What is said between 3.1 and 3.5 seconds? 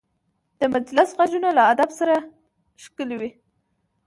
وي